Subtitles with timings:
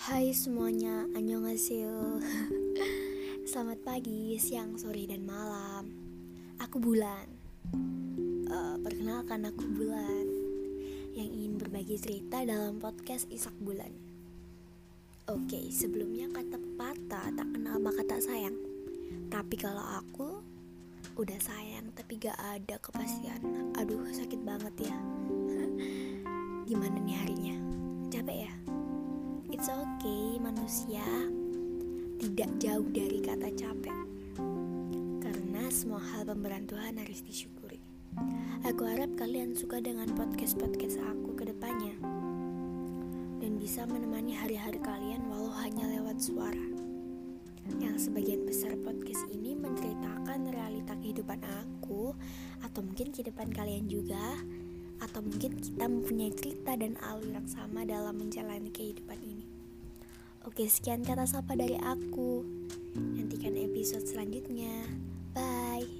[0.00, 2.24] Hai semuanya, annyeonghaseyo.
[3.52, 5.92] Selamat pagi, siang, sore, dan malam.
[6.56, 7.28] Aku Bulan.
[8.48, 10.24] Uh, Perkenalkan aku Bulan.
[11.12, 13.92] Yang ingin berbagi cerita dalam podcast Isak Bulan.
[15.28, 18.56] Oke, okay, sebelumnya kata patah tak kenal maka tak sayang.
[19.28, 20.40] Tapi kalau aku
[21.20, 23.76] udah sayang tapi gak ada kepastian.
[23.76, 24.96] Aduh sakit banget ya.
[26.72, 27.56] Gimana nih harinya?
[28.08, 28.79] Capek ya?
[29.50, 31.02] It's okay, manusia
[32.22, 33.98] tidak jauh dari kata capek.
[35.18, 37.82] Karena semua hal pemberian Tuhan harus disyukuri.
[38.62, 41.98] Aku harap kalian suka dengan podcast-podcast aku ke depannya.
[43.42, 46.66] Dan bisa menemani hari-hari kalian walau hanya lewat suara.
[47.82, 52.14] Yang sebagian besar podcast ini menceritakan realita kehidupan aku
[52.62, 54.22] atau mungkin kehidupan kalian juga
[55.00, 59.44] atau mungkin kita mempunyai cerita dan alur yang sama dalam menjalani kehidupan ini.
[60.48, 62.44] Oke, sekian kata sapa dari aku.
[62.96, 64.88] Nantikan episode selanjutnya.
[65.36, 65.99] Bye.